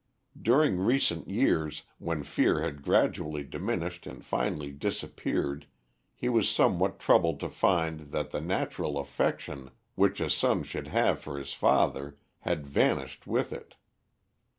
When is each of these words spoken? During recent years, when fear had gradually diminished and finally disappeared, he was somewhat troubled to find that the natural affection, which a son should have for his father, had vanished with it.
During 0.41 0.79
recent 0.79 1.29
years, 1.29 1.83
when 1.99 2.23
fear 2.23 2.61
had 2.61 2.81
gradually 2.81 3.43
diminished 3.43 4.07
and 4.07 4.25
finally 4.25 4.71
disappeared, 4.71 5.67
he 6.15 6.27
was 6.27 6.49
somewhat 6.49 6.97
troubled 6.97 7.39
to 7.41 7.49
find 7.49 7.99
that 8.11 8.31
the 8.31 8.41
natural 8.41 8.97
affection, 8.97 9.69
which 9.93 10.19
a 10.19 10.31
son 10.31 10.63
should 10.63 10.87
have 10.87 11.19
for 11.19 11.37
his 11.37 11.53
father, 11.53 12.17
had 12.39 12.65
vanished 12.65 13.27
with 13.27 13.53
it. 13.53 13.75